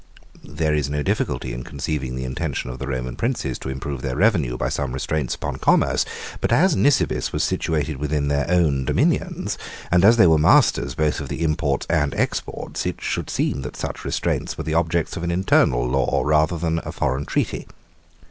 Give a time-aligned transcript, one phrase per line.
[0.43, 4.15] There is no difficulty in conceiving the intention of the Roman princes to improve their
[4.15, 6.05] revenue by some restraints upon commerce;
[6.41, 9.59] but as Nisibis was situated within their own dominions,
[9.91, 13.77] and as they were masters both of the imports and exports, it should seem that
[13.77, 17.67] such restraints were the objects of an internal law, rather than of a foreign treaty.